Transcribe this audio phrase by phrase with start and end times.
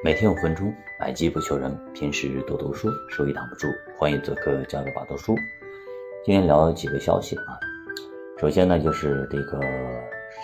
[0.00, 3.66] 每天五分钟，买机不求人，平时多读书，收益挡不住。
[3.96, 5.34] 欢迎做客加个把读书。
[6.24, 7.58] 今天聊几个消息啊。
[8.38, 9.60] 首先呢，就是这个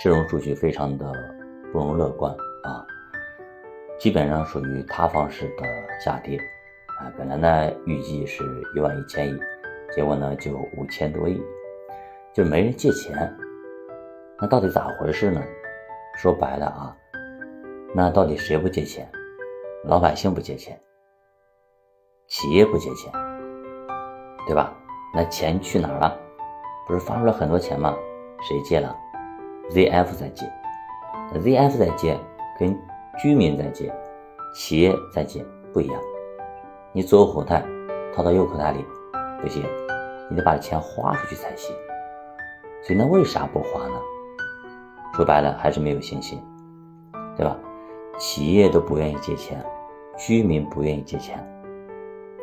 [0.00, 1.12] 市容数据非常的
[1.72, 2.32] 不容乐观
[2.62, 2.86] 啊，
[3.98, 5.66] 基本上属于塌方式的
[6.00, 6.38] 下跌
[7.00, 7.12] 啊。
[7.18, 8.44] 本来呢预计是
[8.76, 9.36] 一万一千亿，
[9.92, 11.42] 结果呢就五千多亿，
[12.32, 13.36] 就没人借钱。
[14.38, 15.42] 那到底咋回事呢？
[16.16, 16.96] 说白了啊，
[17.92, 19.10] 那到底谁不借钱？
[19.84, 20.78] 老百姓不借钱，
[22.28, 23.10] 企业不借钱，
[24.46, 24.74] 对吧？
[25.14, 26.14] 那钱去哪儿了？
[26.86, 27.96] 不是发出来很多钱吗？
[28.42, 28.94] 谁借了
[29.70, 30.44] ？ZF 在借
[31.32, 32.18] ，ZF 在借，
[32.58, 32.78] 跟
[33.18, 33.90] 居民在借，
[34.54, 35.98] 企业在借不一样。
[36.92, 37.64] 你左口袋
[38.14, 38.84] 掏到右口袋里
[39.40, 39.64] 不行，
[40.28, 41.74] 你得把钱花出去才行。
[42.82, 43.94] 所以那为啥不花呢？
[45.14, 46.42] 说白了还是没有信心，
[47.34, 47.56] 对吧？
[48.20, 49.64] 企业都不愿意借钱，
[50.18, 51.42] 居民不愿意借钱。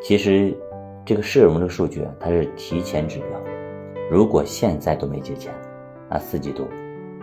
[0.01, 0.57] 其实，
[1.05, 3.27] 这个市容这个数据啊，它是提前指标。
[4.09, 5.53] 如果现在都没借钱，
[6.09, 6.67] 那四季度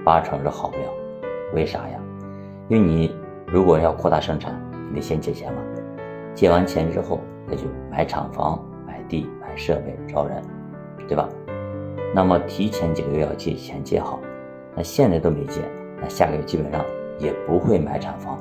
[0.04, 0.84] 八成是好不了。
[1.52, 2.00] 为啥呀？
[2.68, 3.12] 因为你
[3.48, 4.54] 如果要扩大生产，
[4.88, 5.60] 你得先借钱嘛。
[6.32, 10.40] 借完钱之后，那就买厂房、买地、买设备、招人，
[11.08, 11.28] 对吧？
[12.14, 14.20] 那么提前几个月要借钱借好。
[14.76, 15.60] 那现在都没借，
[16.00, 16.84] 那下个月基本上
[17.18, 18.38] 也不会买厂房，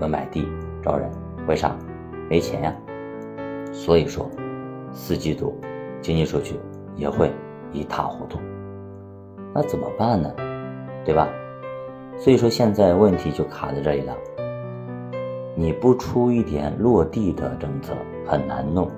[0.00, 0.48] 要买地
[0.82, 1.10] 招人，
[1.46, 1.76] 为啥？
[2.28, 2.74] 没钱呀。
[3.72, 4.30] 所以说，
[4.92, 5.58] 四季度
[6.00, 6.54] 经济数据
[6.96, 7.30] 也会
[7.72, 8.38] 一塌糊涂。
[9.52, 10.32] 那怎么办呢？
[11.04, 11.28] 对吧？
[12.16, 14.16] 所以说现在问题就卡在这里了。
[15.56, 17.92] 你不出一点落地的政策
[18.26, 18.90] 很难弄，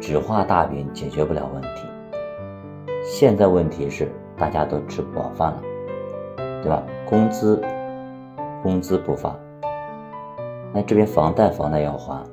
[0.00, 1.86] 只画大饼解决不了问题。
[3.04, 4.08] 现在问题是。
[4.36, 5.62] 大家都吃不饱饭了，
[6.60, 6.82] 对吧？
[7.08, 7.62] 工资
[8.64, 9.38] 工资不发，
[10.72, 12.24] 那这边房贷房贷要还，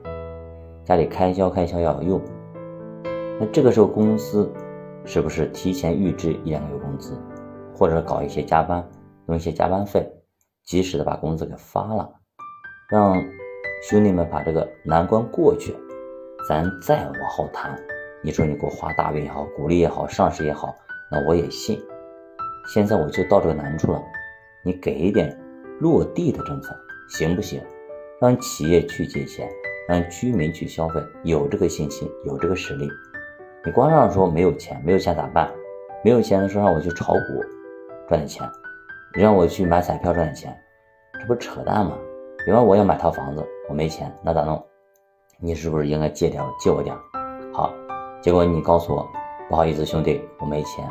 [0.85, 2.21] 家里开销开销要用，
[3.37, 4.49] 那这个时候公司
[5.03, 7.21] 是不是提前预支一两个月工资，
[7.75, 8.81] 或者搞一些加班，
[9.27, 10.09] 用一些加班费，
[10.63, 12.09] 及时的把工资给发了，
[12.89, 13.21] 让
[13.83, 15.75] 兄弟们把这个难关过去，
[16.47, 17.77] 咱再往后谈。
[18.23, 20.73] 你说你给我画大饼也好，鼓励也好，上市也好，
[21.11, 21.77] 那我也信。
[22.73, 24.01] 现在我就到这个难处了，
[24.63, 25.37] 你给一点
[25.81, 26.77] 落地的政策
[27.09, 27.59] 行不行？
[28.19, 29.49] 让企业去借钱，
[29.89, 32.87] 让居民去消费，有这个信心，有这个实力。
[33.65, 35.51] 你光让说没有钱，没有钱咋办？
[36.03, 37.19] 没有钱的时候让我去炒股
[38.07, 38.47] 赚点钱，
[39.15, 40.55] 你让我去买彩票赚点钱，
[41.19, 41.97] 这不扯淡吗？
[42.45, 44.63] 比方我要买套房子，我没钱，那咋弄？
[45.39, 46.95] 你是不是应该借点借我点？
[47.51, 47.73] 好，
[48.21, 49.09] 结果你告诉我，
[49.49, 50.87] 不好意思兄弟，我没钱。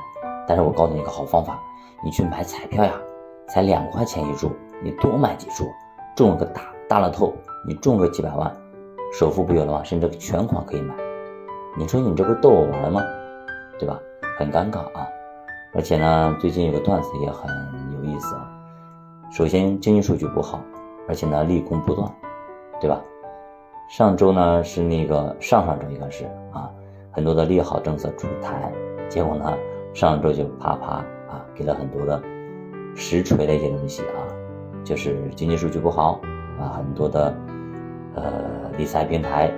[0.49, 1.63] 但是我告诉你个好方法，
[2.05, 3.01] 你去买彩票呀，
[3.47, 4.51] 才两块钱一注，
[4.83, 5.71] 你多买几注，
[6.17, 7.35] 中了个大大乐透，
[7.67, 8.51] 你中个几百万，
[9.13, 9.85] 首付不有了吗？
[9.85, 10.95] 甚至全款可以买。
[11.77, 13.03] 你说你这不逗我玩吗？
[13.79, 14.01] 对吧？
[14.39, 15.07] 很尴尬啊！
[15.75, 17.49] 而且呢，最近有个段子也很
[17.95, 18.51] 有意思啊。
[19.31, 20.61] 首先经济数据不好，
[21.09, 22.11] 而且呢利空不断，
[22.81, 23.01] 对吧？
[23.89, 26.71] 上周呢是那个上上周应该是啊，
[27.11, 28.73] 很多的利好政策出台，
[29.09, 29.57] 结果呢。
[29.93, 32.23] 上周就啪啪啊，给了很多的
[32.95, 34.23] 实锤的一些东西啊，
[34.85, 36.21] 就是经济数据不好
[36.59, 37.35] 啊，很多的
[38.15, 38.23] 呃
[38.77, 39.51] 理财平台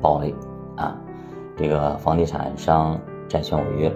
[0.00, 0.34] 暴雷
[0.76, 0.96] 啊，
[1.56, 2.98] 这个房地产商
[3.28, 3.94] 债券违约啊，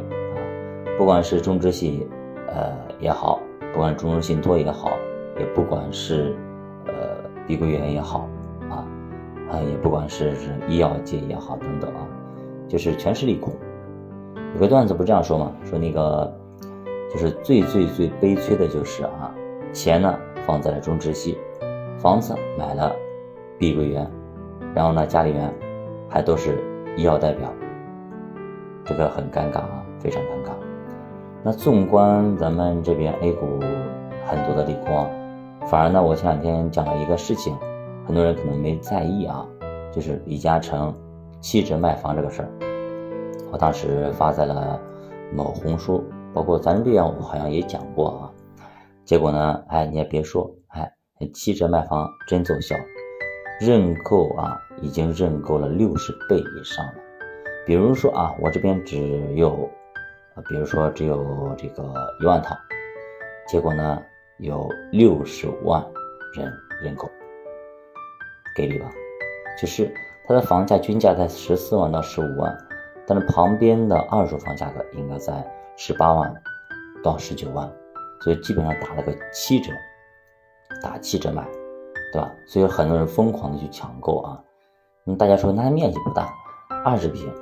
[0.97, 2.07] 不管是中植系
[2.49, 3.41] 呃也好，
[3.73, 4.93] 不管中信托也好，
[5.39, 6.37] 也不管是
[6.87, 6.93] 呃
[7.47, 8.29] 碧桂园也好
[8.71, 8.87] 啊，
[9.51, 12.07] 啊也不管是是医药界也好等等啊，
[12.69, 13.53] 就是全是利空。
[14.55, 15.53] 有个段子不这样说吗？
[15.65, 16.33] 说那个
[17.11, 19.35] 就是最最最悲催的就是啊，
[19.73, 21.39] 钱呢放在了中植系，
[21.99, 22.95] 房子买了
[23.59, 24.11] 碧桂园，
[24.75, 25.53] 然后呢家里面
[26.09, 26.59] 还都是
[26.97, 27.53] 医药代表，
[28.85, 30.53] 这个很尴尬啊，非常尴尬。
[31.43, 33.47] 那纵观咱们这边 A 股
[34.27, 35.11] 很多的利空，啊，
[35.67, 37.57] 反而呢我前两天讲了一个事情，
[38.07, 39.47] 很多人可能没在意啊，
[39.93, 40.95] 就是李嘉诚
[41.41, 42.49] 弃职卖房这个事儿。
[43.53, 44.81] 我当时发在了
[45.33, 46.05] 某红书，
[46.35, 48.31] 包括咱这边我好像也讲过啊。
[49.09, 50.93] 结果呢，哎，你也别说，哎，
[51.33, 52.77] 七折卖房真奏效，
[53.59, 56.93] 认购啊，已经认购了六十倍以上了。
[57.67, 58.99] 比如说啊，我这边只
[59.35, 59.67] 有，
[60.47, 61.91] 比如说只有这个
[62.21, 62.55] 一万套，
[63.47, 63.99] 结果呢
[64.41, 65.83] 有六十万
[66.35, 66.53] 人
[66.83, 67.09] 认购，
[68.55, 68.91] 给力吧？
[69.59, 69.91] 就是
[70.27, 72.55] 它的房价均价在十四万到十五万。
[73.07, 75.43] 但是旁边的二手房价格应该在
[75.79, 76.31] 十八万
[77.03, 77.73] 到十九万，
[78.21, 79.73] 所以基本上打了个七折，
[80.83, 81.47] 打七折卖，
[82.13, 82.31] 对吧？
[82.47, 84.41] 所以很多人疯狂的去抢购啊。
[85.05, 86.29] 那大家说那面积不大，
[86.85, 87.33] 二十平，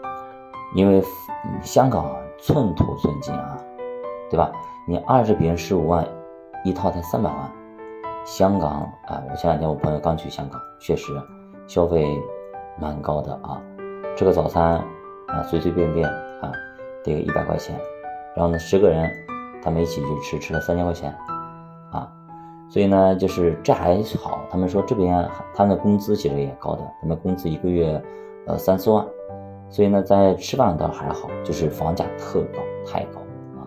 [0.75, 1.03] 因为
[1.63, 3.59] 香港寸土寸金啊，
[4.31, 4.53] 对吧？
[4.87, 6.07] 你二十平十五万
[6.65, 7.53] 一套才三百万，
[8.25, 11.13] 香港啊，我前两天我朋友刚去香港，确实
[11.67, 12.17] 消费
[12.79, 13.61] 蛮高的啊。
[14.17, 14.75] 吃个早餐
[15.27, 16.53] 啊，随随便便啊，
[17.03, 17.79] 得个一百块钱，
[18.35, 19.11] 然后呢，十个人
[19.63, 21.15] 他们一起去吃，吃了三千块钱
[21.91, 22.11] 啊。
[22.69, 28.03] 所以呢，就是这还好，他们说这边他们的工资其实也高的，他们工资一个月
[28.47, 29.07] 呃三四万，
[29.71, 33.21] 所以呢，在吃饭倒还好，就是房价特高，太高
[33.57, 33.63] 啊。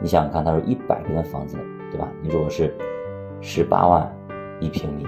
[0.00, 1.56] 你想想看，他说一百平的房子，
[1.90, 2.08] 对吧？
[2.20, 2.74] 你如果是
[3.40, 4.12] 十八万
[4.60, 5.06] 一平米，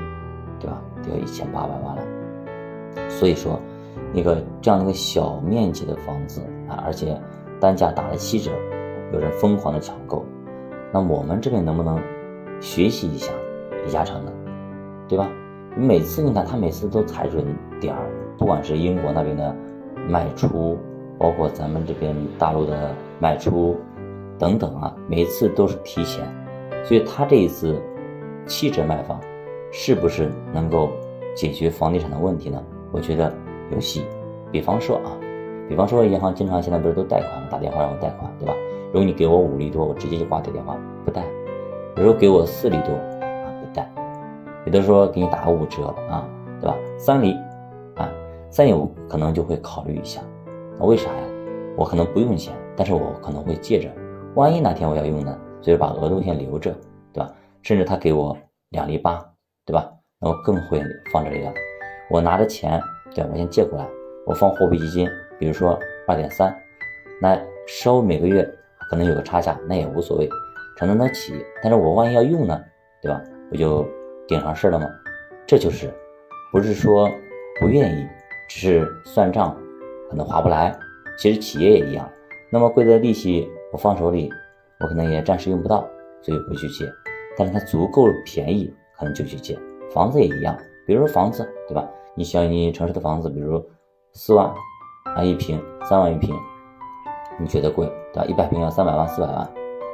[0.61, 0.81] 对吧？
[1.03, 2.03] 得要一千八百万了。
[3.09, 3.61] 所以说，
[4.13, 7.21] 那个这样的一个小面积的房子啊，而且
[7.61, 8.53] 单价打了七折，
[9.13, 10.25] 有人疯狂的抢购。
[10.93, 12.01] 那我们这边能不能
[12.61, 13.33] 学习一下
[13.85, 14.33] 李嘉诚呢？
[15.09, 15.29] 对吧？
[15.77, 17.45] 每次你看他每次都踩准
[17.81, 18.09] 点儿，
[18.39, 19.55] 不管是英国那边的
[20.09, 20.79] 卖出，
[21.19, 23.77] 包括咱们这边大陆的卖出。
[24.37, 26.27] 等等啊，每次都是提前，
[26.85, 27.81] 所以他这一次
[28.47, 29.21] 七折卖房，
[29.71, 30.91] 是不是能够
[31.37, 32.61] 解决房地产的问题呢？
[32.91, 33.33] 我觉得
[33.71, 34.05] 有戏。
[34.51, 35.15] 比方说啊，
[35.69, 37.49] 比方说银行经常现在不是都贷款？
[37.49, 38.55] 打电话让我贷款，对吧？
[38.95, 41.21] 如果你给我五厘多，我直接就挂掉电话，不贷；
[41.97, 43.93] 如果给我四厘多啊，不贷。
[44.65, 46.25] 有的说给你打个五折啊，
[46.61, 46.77] 对吧？
[46.97, 47.33] 三厘
[47.97, 48.09] 啊，
[48.51, 50.21] 三厘我可能就会考虑一下。
[50.79, 51.25] 那为啥呀？
[51.77, 53.91] 我可能不用钱，但是我可能会借着。
[54.37, 55.37] 万一哪天我要用呢？
[55.61, 56.73] 所以把额度先留着，
[57.13, 57.29] 对吧？
[57.63, 58.39] 甚至他给我
[58.69, 59.29] 两厘八，
[59.67, 59.91] 对吧？
[60.21, 60.81] 那我更会
[61.13, 61.53] 放这里了。
[62.13, 62.81] 我拿着钱，
[63.13, 63.89] 对我先借过来，
[64.25, 65.77] 我放货币基金，比如说
[66.07, 66.57] 二点三，
[67.21, 67.37] 那
[67.67, 68.49] 稍微每个月
[68.95, 70.29] 可能有个差价，那也无所谓，
[70.77, 71.35] 承担得起。
[71.61, 72.63] 但是我万一要用呢，
[73.03, 73.21] 对吧？
[73.51, 73.85] 不就
[74.29, 74.87] 顶上事了吗？
[75.49, 75.93] 这就是
[76.53, 77.11] 不是说
[77.59, 78.07] 不愿意，
[78.49, 79.61] 只是算账
[80.09, 80.73] 可能划不来。
[81.19, 82.09] 其实企业也一样，
[82.53, 83.51] 那么贵的利息。
[83.73, 84.31] 我放手里，
[84.79, 85.85] 我可能也暂时用不到，
[86.23, 86.89] 所以不去借。
[87.37, 89.59] 但是它足够便宜，可能就去借。
[89.93, 90.57] 房子也一样，
[90.87, 91.85] 比如说房子，对吧？
[92.15, 93.61] 你像你城市的房子，比如
[94.13, 94.49] 四万
[95.17, 96.33] 啊一平，三万一平，
[97.39, 98.25] 你觉得贵，对吧？
[98.27, 99.37] 一百平要三百万、四百万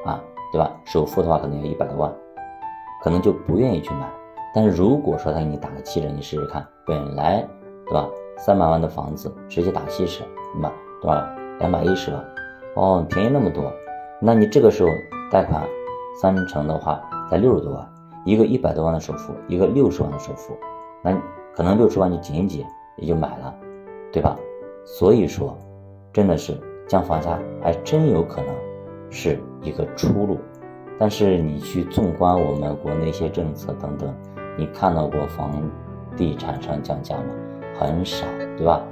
[0.04, 0.20] 啊，
[0.52, 0.70] 对吧？
[0.84, 2.14] 首付的话可能要一百多万，
[3.02, 4.08] 可能就不愿意去买。
[4.54, 7.46] 但是如果说他给你打个七折，你试试看，本来
[7.86, 8.08] 对吧？
[8.36, 11.24] 三百万的房子直接打七折，那么多少？
[11.58, 12.24] 两百一十万。
[12.76, 13.64] 哦，便宜那么多，
[14.20, 14.88] 那你这个时候
[15.30, 15.62] 贷款
[16.20, 17.92] 三成的话，才六十多万，
[18.24, 20.56] 一个一百多万的首付，一个六十万的首付，
[21.02, 21.16] 那
[21.54, 22.64] 可能六十万你紧一紧
[22.96, 23.54] 也就买了，
[24.12, 24.36] 对吧？
[24.84, 25.56] 所以说，
[26.12, 26.56] 真的是
[26.90, 28.52] 降房价还真有可能
[29.10, 30.40] 是一个出路。
[30.98, 34.12] 但是你去纵观我们国内一些政策等等，
[34.58, 35.62] 你看到过房
[36.16, 37.26] 地产商降价吗？
[37.78, 38.26] 很少，
[38.56, 38.82] 对吧？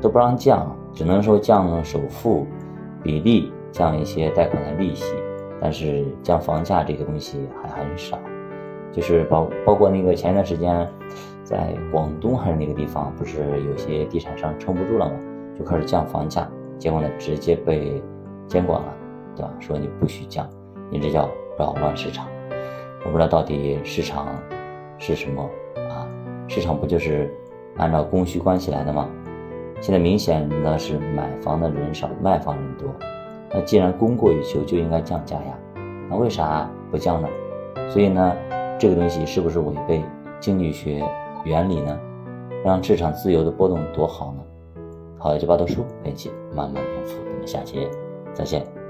[0.00, 2.44] 都不让降，只能说降首付。
[3.04, 5.14] 比例降一些贷款的利息，
[5.60, 8.18] 但是降房价这个东西还很少，
[8.90, 10.90] 就是包包括那个前一段时间，
[11.44, 15.16] 在广东还是哪个地方，不是有些地产商撑不住了吗？
[15.56, 16.50] 就开始降房价，
[16.84, 18.02] 结果呢直接被
[18.46, 18.94] 监管了，
[19.34, 19.50] 对吧？
[19.58, 20.46] 说你不许降，
[20.90, 22.26] 你这叫扰乱市场。
[23.06, 24.38] 我不知道到底市场
[24.98, 25.42] 是什么
[25.88, 26.06] 啊？
[26.46, 27.34] 市场不就是
[27.78, 29.08] 按照供需关系来的吗？
[29.80, 32.90] 现在明显的是买房的人少，卖房人多。
[33.48, 35.58] 那既然供过于求，就应该降价呀。
[36.10, 37.28] 那为啥不降呢？
[37.88, 38.36] 所以呢，
[38.78, 40.04] 这个东西是不是违背
[40.38, 41.02] 经济学
[41.46, 41.98] 原理呢？
[42.62, 44.42] 让市场自由的波动多好呢？
[45.18, 47.88] 好，就把读书，本期慢慢篇幅，咱们下期
[48.32, 48.83] 再见。